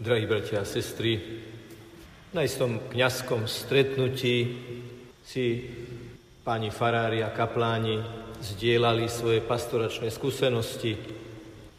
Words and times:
Drahí 0.00 0.24
bratia 0.24 0.64
a 0.64 0.64
sestry, 0.64 1.20
na 2.32 2.40
istom 2.40 2.80
kňazskom 2.88 3.44
stretnutí 3.44 4.56
si 5.20 5.68
páni 6.40 6.72
farári 6.72 7.20
a 7.20 7.28
kapláni 7.28 8.00
zdieľali 8.40 9.12
svoje 9.12 9.44
pastoračné 9.44 10.08
skúsenosti 10.08 10.96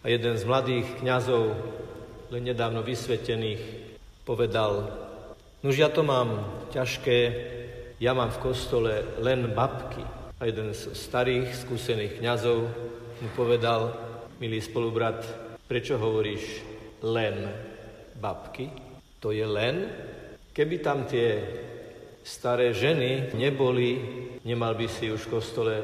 a 0.06 0.14
jeden 0.14 0.38
z 0.38 0.46
mladých 0.46 1.02
kňazov, 1.02 1.50
len 2.30 2.46
nedávno 2.46 2.86
vysvetených, 2.86 3.90
povedal, 4.22 4.94
nuž 5.66 5.82
ja 5.82 5.90
to 5.90 6.06
mám 6.06 6.46
ťažké, 6.78 7.20
ja 7.98 8.14
mám 8.14 8.30
v 8.30 8.42
kostole 8.46 9.02
len 9.18 9.50
babky. 9.50 10.06
A 10.38 10.46
jeden 10.46 10.78
z 10.78 10.94
starých, 10.94 11.58
skúsených 11.58 12.22
kňazov 12.22 12.70
mu 13.18 13.30
povedal, 13.34 13.98
milý 14.38 14.62
spolubrat, 14.62 15.26
prečo 15.66 15.98
hovoríš 15.98 16.62
len 17.02 17.71
babky, 18.22 18.70
to 19.18 19.34
je 19.34 19.42
len, 19.42 19.90
keby 20.54 20.78
tam 20.78 21.10
tie 21.10 21.42
staré 22.22 22.70
ženy 22.74 23.34
neboli, 23.34 23.98
nemal 24.46 24.78
by 24.78 24.86
si 24.86 25.10
už 25.10 25.26
v 25.26 25.34
kostole 25.34 25.76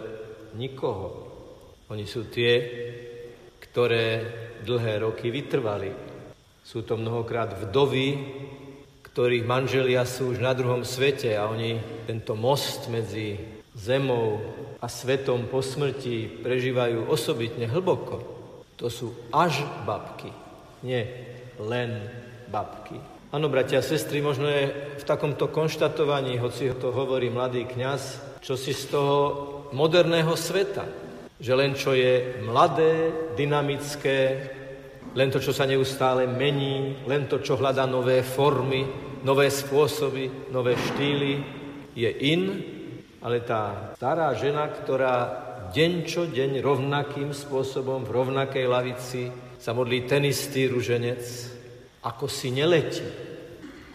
nikoho. 0.53 1.25
Oni 1.89 2.05
sú 2.05 2.29
tie, 2.29 2.53
ktoré 3.57 4.05
dlhé 4.61 5.01
roky 5.01 5.33
vytrvali. 5.33 5.89
Sú 6.61 6.85
to 6.85 6.99
mnohokrát 6.99 7.57
vdovy, 7.57 8.09
ktorých 9.05 9.49
manželia 9.49 10.05
sú 10.05 10.35
už 10.35 10.43
na 10.43 10.53
druhom 10.53 10.85
svete 10.85 11.33
a 11.33 11.49
oni 11.49 12.05
tento 12.05 12.37
most 12.37 12.85
medzi 12.91 13.39
zemou 13.73 14.41
a 14.77 14.85
svetom 14.85 15.49
po 15.49 15.65
smrti 15.65 16.41
prežívajú 16.43 17.09
osobitne 17.09 17.65
hlboko. 17.65 18.21
To 18.77 18.93
sú 18.93 19.13
až 19.33 19.65
babky, 19.85 20.29
nie 20.85 21.36
len 21.61 22.05
babky. 22.47 22.97
Áno, 23.27 23.51
bratia 23.51 23.83
a 23.83 23.85
sestry, 23.85 24.23
možno 24.23 24.47
je 24.47 24.95
v 24.97 25.03
takomto 25.03 25.51
konštatovaní, 25.51 26.39
hoci 26.39 26.71
to 26.79 26.95
hovorí 26.95 27.27
mladý 27.27 27.67
kňaz, 27.67 28.23
čo 28.39 28.55
si 28.55 28.71
z 28.71 28.87
toho 28.87 29.17
moderného 29.75 30.31
sveta, 30.31 30.87
že 31.35 31.51
len 31.51 31.75
čo 31.75 31.91
je 31.91 32.39
mladé, 32.47 33.11
dynamické, 33.35 34.17
len 35.11 35.27
to, 35.27 35.43
čo 35.43 35.51
sa 35.51 35.67
neustále 35.67 36.23
mení, 36.23 37.03
len 37.03 37.27
to, 37.27 37.43
čo 37.43 37.59
hľadá 37.59 37.83
nové 37.83 38.23
formy, 38.23 38.87
nové 39.27 39.51
spôsoby, 39.51 40.49
nové 40.53 40.79
štýly, 40.79 41.33
je 41.97 42.09
in, 42.31 42.43
ale 43.19 43.43
tá 43.43 43.91
stará 43.97 44.31
žena, 44.37 44.69
ktorá 44.71 45.15
deň 45.73 45.93
čo 46.07 46.29
deň 46.31 46.63
rovnakým 46.63 47.35
spôsobom 47.35 48.07
v 48.07 48.13
rovnakej 48.13 48.65
lavici 48.69 49.23
sa 49.57 49.73
modlí 49.73 50.05
ten 50.05 50.25
istý 50.25 50.69
ruženec, 50.69 51.21
ako 52.05 52.29
si 52.29 52.53
neletí. 52.53 53.05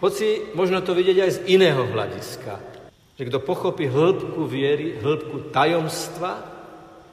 Hoci 0.02 0.52
možno 0.58 0.82
to 0.82 0.98
vidieť 0.98 1.18
aj 1.22 1.30
z 1.30 1.38
iného 1.54 1.86
hľadiska, 1.86 2.58
že 3.14 3.22
kto 3.30 3.38
pochopí 3.46 3.86
hĺbku 3.86 4.42
viery, 4.50 4.98
hĺbku 4.98 5.54
tajomstva, 5.54 6.42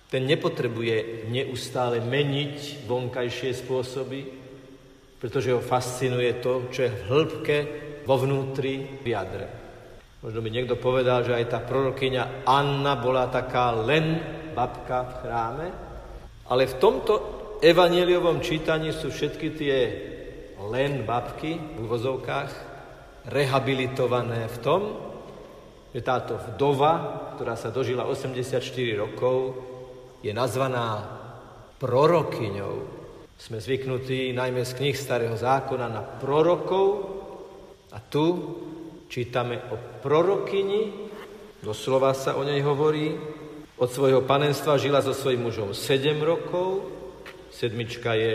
ten 0.10 0.26
nepotrebuje 0.26 1.30
neustále 1.30 2.02
meniť 2.02 2.90
vonkajšie 2.90 3.54
spôsoby, 3.62 4.26
pretože 5.22 5.54
ho 5.54 5.62
fascinuje 5.62 6.42
to, 6.42 6.66
čo 6.74 6.90
je 6.90 6.92
v 6.92 7.06
hĺbke 7.06 7.58
vo 8.10 8.18
vnútri 8.18 8.98
v 9.06 9.06
jadre. 9.06 9.46
Možno 10.26 10.42
by 10.42 10.50
niekto 10.50 10.76
povedal, 10.76 11.22
že 11.24 11.38
aj 11.38 11.46
tá 11.48 11.60
prorokyňa 11.62 12.44
Anna 12.44 12.98
bola 12.98 13.30
taká 13.30 13.72
len 13.72 14.18
babka 14.58 15.06
v 15.06 15.14
chráme, 15.22 15.68
ale 16.50 16.66
v 16.66 16.76
tomto 16.82 17.39
evaneliovom 17.60 18.40
čítaní 18.40 18.96
sú 18.96 19.12
všetky 19.12 19.48
tie 19.56 19.78
len 20.72 21.04
babky 21.04 21.56
v 21.56 21.78
úvozovkách 21.88 22.52
rehabilitované 23.28 24.48
v 24.48 24.58
tom, 24.64 24.82
že 25.92 26.06
táto 26.06 26.38
vdova, 26.38 26.94
ktorá 27.36 27.56
sa 27.60 27.74
dožila 27.74 28.06
84 28.08 28.62
rokov, 28.96 29.56
je 30.24 30.32
nazvaná 30.36 31.04
prorokyňou. 31.80 32.76
Sme 33.40 33.64
zvyknutí 33.64 34.36
najmä 34.36 34.68
z 34.68 34.76
knih 34.76 34.96
Starého 35.00 35.36
zákona 35.40 35.88
na 35.88 36.04
prorokov 36.04 36.88
a 37.96 38.04
tu 38.04 38.26
čítame 39.08 39.64
o 39.72 39.76
prorokyni, 40.04 41.10
doslova 41.64 42.12
sa 42.12 42.36
o 42.36 42.44
nej 42.44 42.60
hovorí, 42.62 43.16
od 43.80 43.88
svojho 43.88 44.28
panenstva 44.28 44.76
žila 44.76 45.00
so 45.00 45.16
svojím 45.16 45.48
mužom 45.48 45.72
7 45.72 46.20
rokov, 46.20 46.99
sedmička 47.50 48.14
je 48.14 48.34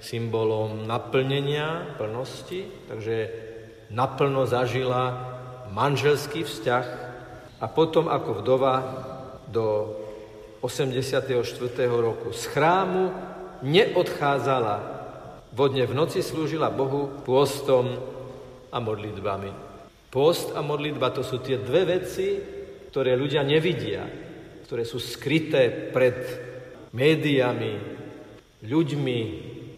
symbolom 0.00 0.88
naplnenia, 0.88 1.96
plnosti, 2.00 2.66
takže 2.88 3.16
naplno 3.92 4.48
zažila 4.48 5.28
manželský 5.70 6.42
vzťah 6.42 6.86
a 7.60 7.66
potom 7.68 8.08
ako 8.08 8.40
vdova 8.40 8.74
do 9.46 9.94
84. 10.64 11.28
roku 11.88 12.32
z 12.32 12.42
chrámu 12.52 13.12
neodchádzala. 13.60 15.00
Vodne 15.50 15.84
v 15.84 15.96
noci 15.96 16.22
slúžila 16.22 16.70
Bohu 16.70 17.10
pôstom 17.26 17.98
a 18.70 18.78
modlitbami. 18.78 19.50
Pôst 20.10 20.54
a 20.54 20.60
modlitba 20.62 21.10
to 21.14 21.22
sú 21.22 21.42
tie 21.42 21.58
dve 21.58 21.86
veci, 21.86 22.38
ktoré 22.90 23.14
ľudia 23.14 23.46
nevidia, 23.46 24.06
ktoré 24.66 24.82
sú 24.82 24.98
skryté 24.98 25.90
pred 25.90 26.18
médiami, 26.90 27.99
ľuďmi, 28.64 29.18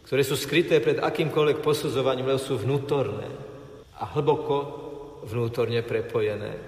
ktoré 0.03 0.22
sú 0.26 0.34
skryté 0.34 0.82
pred 0.82 0.98
akýmkoľvek 0.98 1.59
posudzovaním, 1.62 2.31
lebo 2.31 2.41
sú 2.43 2.59
vnútorné 2.59 3.28
a 3.98 4.04
hlboko 4.19 4.56
vnútorne 5.26 5.82
prepojené. 5.87 6.59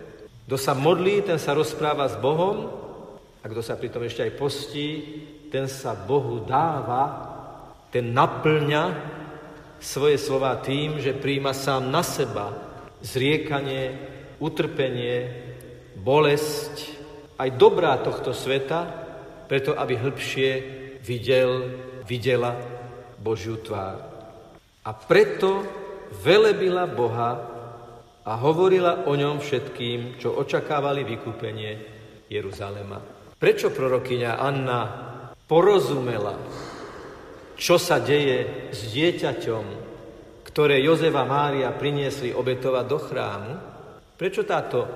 Kto 0.47 0.57
sa 0.61 0.77
modlí, 0.77 1.27
ten 1.27 1.41
sa 1.41 1.57
rozpráva 1.57 2.07
s 2.07 2.15
Bohom 2.21 2.71
a 3.43 3.45
kto 3.51 3.61
sa 3.65 3.75
pritom 3.75 4.07
ešte 4.07 4.23
aj 4.23 4.33
postí, 4.39 4.89
ten 5.51 5.67
sa 5.67 5.99
Bohu 5.99 6.45
dáva, 6.47 7.33
ten 7.91 8.15
naplňa 8.15 8.83
svoje 9.83 10.17
slova 10.17 10.59
tým, 10.63 11.03
že 11.03 11.17
príjma 11.17 11.53
sám 11.53 11.91
na 11.91 12.03
seba 12.07 12.55
zriekanie, 13.05 13.93
utrpenie, 14.41 15.29
bolesť, 16.01 16.97
aj 17.37 17.51
dobrá 17.61 18.01
tohto 18.01 18.33
sveta, 18.33 18.89
preto 19.45 19.77
aby 19.77 20.01
hĺbšie 20.01 20.51
videl, 21.05 21.69
videla 22.09 22.57
Božiu 23.21 23.61
tvár. 23.61 24.01
A 24.85 24.91
preto 24.97 25.61
velebila 26.25 26.89
Boha 26.89 27.33
a 28.25 28.33
hovorila 28.41 29.05
o 29.05 29.13
ňom 29.13 29.37
všetkým, 29.41 30.17
čo 30.17 30.33
očakávali 30.33 31.05
vykúpenie 31.05 31.73
Jeruzalema. 32.33 33.01
Prečo 33.37 33.69
prorokyňa 33.69 34.41
Anna 34.41 34.81
porozumela, 35.45 36.41
čo 37.61 37.77
sa 37.77 38.01
deje 38.01 38.73
s 38.73 38.89
dieťaťom, 38.97 39.65
ktoré 40.49 40.81
Jozefa 40.81 41.29
Mária 41.29 41.69
priniesli 41.77 42.33
obetovať 42.33 42.85
do 42.89 42.99
chrámu? 42.99 43.53
Prečo 44.17 44.49
táto 44.49 44.89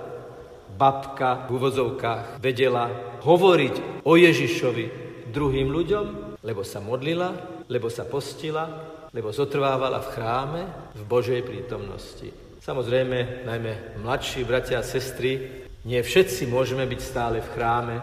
babka 0.73 1.45
v 1.49 1.61
uvozovkách 1.61 2.41
vedela 2.41 3.19
hovoriť 3.21 4.05
o 4.09 4.17
Ježišovi 4.17 5.08
druhým 5.31 5.69
ľuďom? 5.69 6.07
Lebo 6.43 6.63
sa 6.65 6.83
modlila, 6.83 7.63
lebo 7.69 7.93
sa 7.93 8.09
postila, 8.09 8.65
lebo 9.13 9.33
zotrvávala 9.33 10.05
v 10.05 10.11
chráme 10.13 10.63
v 10.97 11.03
Božej 11.09 11.41
prítomnosti. 11.45 12.29
Samozrejme, 12.61 13.49
najmä 13.49 14.03
mladší 14.05 14.45
bratia 14.45 14.81
a 14.81 14.87
sestry, 14.87 15.65
nie 15.89 16.01
všetci 16.03 16.45
môžeme 16.51 16.85
byť 16.85 17.01
stále 17.01 17.41
v 17.41 17.53
chráme, 17.57 17.97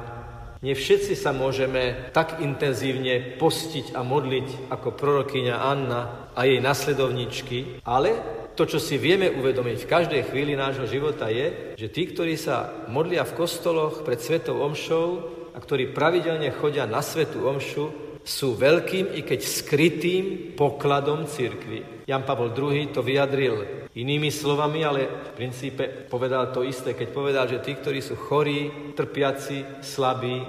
nie 0.65 0.73
všetci 0.73 1.13
sa 1.13 1.29
môžeme 1.29 2.09
tak 2.09 2.41
intenzívne 2.41 3.37
postiť 3.37 3.93
a 3.93 4.01
modliť 4.01 4.73
ako 4.73 4.97
prorokyňa 4.97 5.55
Anna 5.61 6.01
a 6.33 6.41
jej 6.49 6.57
nasledovničky, 6.57 7.85
ale 7.85 8.17
to, 8.57 8.65
čo 8.65 8.79
si 8.79 8.95
vieme 8.95 9.29
uvedomiť 9.29 9.77
v 9.83 9.91
každej 9.91 10.21
chvíli 10.31 10.57
nášho 10.57 10.87
života 10.87 11.29
je, 11.29 11.77
že 11.77 11.91
tí, 11.91 12.09
ktorí 12.09 12.39
sa 12.39 12.87
modlia 12.87 13.27
v 13.27 13.35
kostoloch 13.37 14.01
pred 14.01 14.17
Svetou 14.17 14.63
Omšou 14.63 15.07
a 15.55 15.57
ktorí 15.57 15.95
pravidelne 15.95 16.51
chodia 16.51 16.83
na 16.83 16.99
Svetú 16.99 17.47
Omšu, 17.47 18.05
sú 18.25 18.57
veľkým, 18.57 19.13
i 19.15 19.21
keď 19.21 19.39
skrytým 19.45 20.57
pokladom 20.57 21.29
cirkvy. 21.29 22.03
Jan 22.09 22.25
Pavol 22.25 22.51
II 22.57 22.89
to 22.89 23.05
vyjadril 23.05 23.87
inými 23.93 24.33
slovami, 24.33 24.81
ale 24.81 25.05
v 25.05 25.31
princípe 25.37 26.09
povedal 26.09 26.49
to 26.49 26.65
isté, 26.65 26.97
keď 26.97 27.07
povedal, 27.13 27.45
že 27.45 27.61
tí, 27.61 27.77
ktorí 27.77 28.01
sú 28.01 28.17
chorí, 28.17 28.93
trpiaci, 28.97 29.81
slabí 29.85 30.41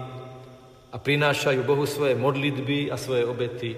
a 0.88 0.96
prinášajú 0.96 1.60
Bohu 1.68 1.84
svoje 1.84 2.16
modlitby 2.16 2.88
a 2.88 2.96
svoje 2.96 3.28
obety, 3.28 3.76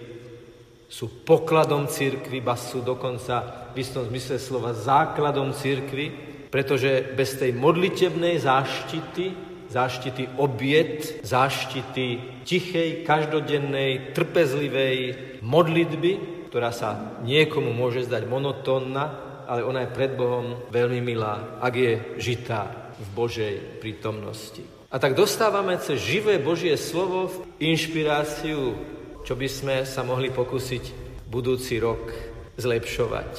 sú 0.88 1.26
pokladom 1.26 1.90
cirkvy, 1.90 2.40
ba 2.40 2.56
sú 2.56 2.80
dokonca 2.80 3.68
v 3.74 3.82
istom 3.82 4.08
zmysle 4.08 4.40
slova 4.40 4.72
základom 4.72 5.52
cirkvy, 5.52 6.06
pretože 6.48 7.12
bez 7.12 7.36
tej 7.36 7.52
modlitebnej 7.52 8.40
záštity 8.40 9.47
záštity 9.68 10.40
obiet, 10.40 11.24
záštity 11.24 12.40
tichej, 12.44 13.04
každodennej, 13.04 14.16
trpezlivej 14.16 14.98
modlitby, 15.44 16.12
ktorá 16.48 16.72
sa 16.72 17.20
niekomu 17.20 17.76
môže 17.76 18.08
zdať 18.08 18.24
monotónna, 18.24 19.04
ale 19.48 19.64
ona 19.64 19.84
je 19.84 19.94
pred 19.96 20.12
Bohom 20.16 20.68
veľmi 20.68 21.00
milá, 21.00 21.60
ak 21.60 21.72
je 21.76 21.92
žitá 22.20 22.92
v 22.96 23.08
Božej 23.16 23.54
prítomnosti. 23.80 24.60
A 24.88 24.96
tak 24.96 25.12
dostávame 25.12 25.76
cez 25.80 26.00
živé 26.00 26.40
Božie 26.40 26.72
slovo 26.80 27.28
inšpiráciu, 27.60 28.76
čo 29.20 29.36
by 29.36 29.48
sme 29.48 29.76
sa 29.84 30.00
mohli 30.00 30.32
pokúsiť 30.32 30.84
budúci 31.28 31.76
rok 31.76 32.08
zlepšovať. 32.56 33.32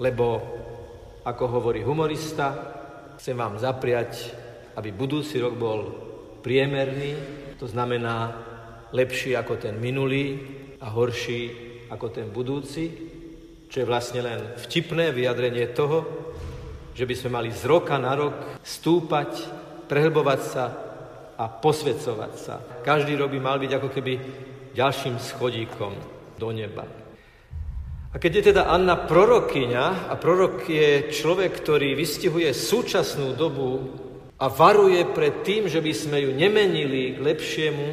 Lebo, 0.00 0.40
ako 1.28 1.44
hovorí 1.60 1.84
humorista, 1.84 2.56
chcem 3.20 3.36
vám 3.36 3.60
zapriať, 3.60 4.32
aby 4.76 4.90
budúci 4.92 5.38
rok 5.40 5.54
bol 5.56 5.80
priemerný, 6.42 7.14
to 7.58 7.70
znamená 7.70 8.32
lepší 8.92 9.36
ako 9.38 9.56
ten 9.56 9.78
minulý 9.78 10.38
a 10.82 10.90
horší 10.90 11.40
ako 11.88 12.06
ten 12.08 12.28
budúci, 12.28 12.84
čo 13.68 13.76
je 13.80 13.88
vlastne 13.88 14.20
len 14.20 14.40
vtipné 14.60 15.12
vyjadrenie 15.14 15.72
toho, 15.72 16.04
že 16.92 17.08
by 17.08 17.14
sme 17.16 17.30
mali 17.40 17.50
z 17.52 17.64
roka 17.64 17.96
na 17.96 18.12
rok 18.12 18.60
stúpať 18.60 19.60
prehlbovať 19.88 20.40
sa 20.40 20.64
a 21.36 21.44
posvedcovať 21.48 22.32
sa. 22.36 22.60
Každý 22.84 23.16
rok 23.16 23.32
by 23.32 23.40
mal 23.40 23.56
byť 23.60 23.72
ako 23.76 23.88
keby 23.88 24.12
ďalším 24.76 25.16
schodíkom 25.20 25.92
do 26.36 26.48
neba. 26.52 26.84
A 28.12 28.20
keď 28.20 28.32
je 28.36 28.48
teda 28.52 28.68
Anna 28.68 29.08
prorokyňa, 29.08 30.12
a 30.12 30.14
prorok 30.20 30.68
je 30.68 31.08
človek, 31.08 31.64
ktorý 31.64 31.96
vystihuje 31.96 32.52
súčasnú 32.52 33.32
dobu 33.32 33.88
a 34.42 34.50
varuje 34.50 35.06
pred 35.14 35.46
tým, 35.46 35.70
že 35.70 35.78
by 35.78 35.92
sme 35.94 36.18
ju 36.26 36.34
nemenili 36.34 37.14
k 37.14 37.18
lepšiemu, 37.22 37.86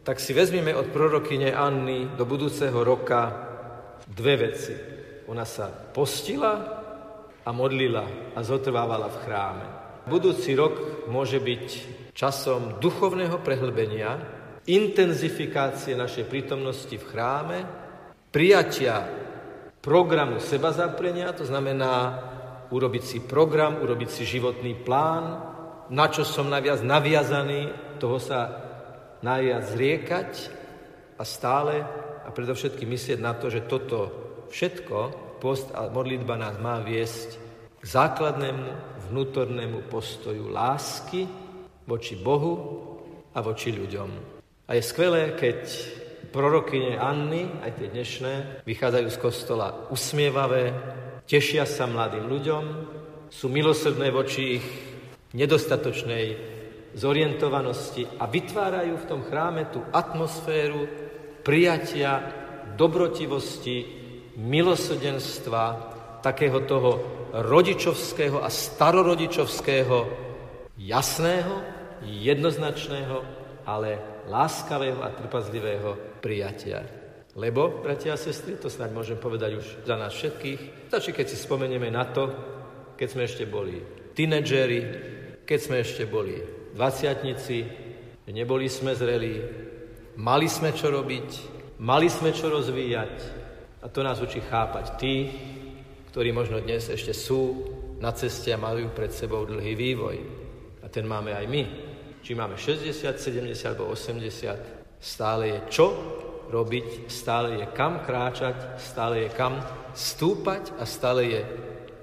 tak 0.00 0.16
si 0.16 0.32
vezmeme 0.32 0.72
od 0.72 0.88
prorokyne 0.88 1.52
Anny 1.52 2.16
do 2.16 2.24
budúceho 2.24 2.80
roka 2.80 3.28
dve 4.08 4.34
veci. 4.48 4.72
Ona 5.28 5.44
sa 5.44 5.68
postila 5.68 6.54
a 7.44 7.50
modlila 7.52 8.32
a 8.32 8.40
zotrvávala 8.40 9.12
v 9.12 9.20
chráme. 9.28 9.66
Budúci 10.08 10.56
rok 10.56 11.04
môže 11.12 11.44
byť 11.44 11.66
časom 12.16 12.80
duchovného 12.80 13.36
prehlbenia, 13.44 14.16
intenzifikácie 14.64 15.92
našej 15.92 16.24
prítomnosti 16.24 16.96
v 16.96 17.04
chráme, 17.04 17.58
prijatia 18.32 19.04
programu 19.84 20.40
seba 20.40 20.72
zaprenia, 20.72 21.36
to 21.36 21.44
znamená 21.44 22.16
urobiť 22.72 23.02
si 23.04 23.18
program, 23.20 23.84
urobiť 23.84 24.08
si 24.08 24.22
životný 24.24 24.72
plán, 24.80 25.55
na 25.90 26.06
čo 26.10 26.26
som 26.26 26.50
najviac 26.50 26.82
naviazaný, 26.82 27.70
toho 28.02 28.18
sa 28.20 28.66
najviac 29.22 29.62
zriekať 29.66 30.30
a 31.16 31.22
stále 31.24 31.82
a 32.26 32.28
predovšetkým 32.28 32.90
myslieť 32.90 33.18
na 33.22 33.32
to, 33.32 33.48
že 33.48 33.64
toto 33.64 34.10
všetko, 34.50 34.98
post 35.38 35.70
a 35.76 35.86
modlitba 35.92 36.34
nás 36.40 36.56
má 36.58 36.80
viesť 36.80 37.38
k 37.80 37.84
základnému 37.84 38.98
vnútornému 39.08 39.86
postoju 39.86 40.50
lásky 40.50 41.28
voči 41.86 42.18
Bohu 42.18 42.54
a 43.30 43.38
voči 43.44 43.70
ľuďom. 43.70 44.10
A 44.66 44.74
je 44.74 44.82
skvelé, 44.82 45.38
keď 45.38 45.62
prorokyne 46.34 46.98
Anny, 46.98 47.46
aj 47.62 47.78
tie 47.78 47.88
dnešné, 47.92 48.32
vychádzajú 48.66 49.06
z 49.12 49.18
kostola 49.22 49.86
usmievavé, 49.94 50.74
tešia 51.30 51.62
sa 51.62 51.86
mladým 51.86 52.26
ľuďom, 52.26 52.64
sú 53.30 53.46
milosrdné 53.46 54.10
voči 54.10 54.58
ich 54.58 54.66
nedostatočnej 55.36 56.26
zorientovanosti 56.96 58.08
a 58.16 58.24
vytvárajú 58.24 58.94
v 58.96 59.08
tom 59.08 59.20
chráme 59.28 59.68
tú 59.68 59.84
atmosféru 59.92 60.88
prijatia, 61.44 62.24
dobrotivosti, 62.72 63.84
milosrdenstva, 64.40 65.64
takého 66.24 66.64
toho 66.64 66.90
rodičovského 67.36 68.40
a 68.40 68.48
starorodičovského, 68.48 69.96
jasného, 70.80 71.54
jednoznačného, 72.02 73.16
ale 73.68 74.22
láskavého 74.26 75.04
a 75.04 75.12
trpazlivého 75.12 76.18
prijatia. 76.24 76.82
Lebo, 77.36 77.84
bratia 77.84 78.16
a 78.16 78.20
sestry, 78.20 78.56
to 78.56 78.72
snáď 78.72 78.96
môžem 78.96 79.18
povedať 79.20 79.60
už 79.60 79.66
za 79.84 79.96
nás 80.00 80.16
všetkých, 80.16 80.88
stačí, 80.88 81.12
keď 81.12 81.26
si 81.28 81.36
spomenieme 81.36 81.92
na 81.92 82.08
to, 82.08 82.32
keď 82.96 83.08
sme 83.12 83.22
ešte 83.28 83.44
boli 83.44 83.76
tínedžeri, 84.16 84.80
keď 85.46 85.58
sme 85.62 85.76
ešte 85.78 86.04
boli 86.10 86.42
dvaciatnici, 86.74 87.56
neboli 88.34 88.66
sme 88.66 88.98
zrelí, 88.98 89.38
mali 90.18 90.50
sme 90.50 90.74
čo 90.74 90.90
robiť, 90.90 91.28
mali 91.78 92.10
sme 92.10 92.34
čo 92.34 92.50
rozvíjať 92.50 93.14
a 93.80 93.86
to 93.86 94.02
nás 94.02 94.18
učí 94.18 94.42
chápať 94.42 94.98
tí, 94.98 95.30
ktorí 96.10 96.34
možno 96.34 96.58
dnes 96.58 96.90
ešte 96.90 97.14
sú 97.14 97.62
na 98.02 98.10
ceste 98.10 98.50
a 98.50 98.58
majú 98.58 98.90
pred 98.90 99.14
sebou 99.14 99.46
dlhý 99.46 99.78
vývoj. 99.78 100.16
A 100.82 100.90
ten 100.90 101.06
máme 101.06 101.32
aj 101.32 101.46
my. 101.46 101.62
Či 102.20 102.34
máme 102.34 102.58
60, 102.58 102.90
70 103.14 103.54
alebo 103.70 103.94
80, 103.94 104.98
stále 104.98 105.44
je 105.46 105.60
čo 105.70 105.86
robiť, 106.50 107.06
stále 107.06 107.62
je 107.62 107.66
kam 107.70 108.02
kráčať, 108.02 108.80
stále 108.82 109.26
je 109.26 109.30
kam 109.30 109.62
stúpať 109.94 110.74
a 110.82 110.82
stále 110.82 111.22
je 111.30 111.42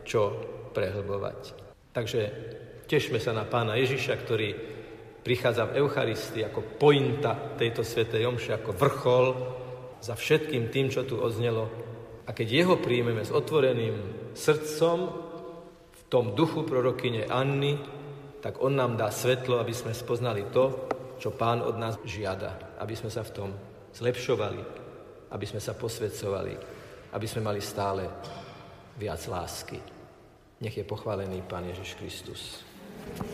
čo 0.07 0.31
prehlbovať. 0.72 1.39
Takže 1.92 2.22
tešme 2.85 3.19
sa 3.19 3.31
na 3.31 3.47
pána 3.47 3.80
Ježiša, 3.80 4.13
ktorý 4.19 4.50
prichádza 5.24 5.71
v 5.71 5.83
Eucharistii 5.83 6.47
ako 6.47 6.80
pointa 6.80 7.56
tejto 7.56 7.81
svetej 7.81 8.27
omše, 8.27 8.51
ako 8.56 8.71
vrchol 8.75 9.25
za 10.03 10.13
všetkým 10.19 10.68
tým, 10.68 10.91
čo 10.91 11.07
tu 11.07 11.15
odznelo 11.15 11.94
a 12.24 12.31
keď 12.31 12.47
jeho 12.47 12.75
príjmeme 12.80 13.24
s 13.24 13.35
otvoreným 13.35 13.95
srdcom, 14.31 14.97
v 15.91 16.01
tom 16.07 16.31
duchu 16.38 16.63
prorokyne 16.63 17.27
Anny, 17.27 17.75
tak 18.39 18.63
on 18.63 18.75
nám 18.75 18.95
dá 18.95 19.12
svetlo, 19.12 19.59
aby 19.59 19.75
sme 19.75 19.91
spoznali 19.91 20.47
to, 20.51 20.88
čo 21.19 21.36
pán 21.36 21.59
od 21.63 21.75
nás 21.75 22.00
žiada. 22.07 22.75
Aby 22.79 22.95
sme 22.95 23.12
sa 23.12 23.24
v 23.27 23.33
tom 23.36 23.50
zlepšovali, 23.91 24.62
aby 25.31 25.45
sme 25.47 25.59
sa 25.59 25.75
posvedcovali, 25.75 26.53
aby 27.12 27.27
sme 27.27 27.41
mali 27.44 27.59
stále 27.59 28.07
viac 29.00 29.19
lásky. 29.27 29.79
Nech 30.63 30.75
je 30.79 30.86
pochválený 30.88 31.44
Pán 31.44 31.68
Ježiš 31.68 32.00
Kristus. 32.00 32.41
Thank 33.05 33.27
you. 33.27 33.32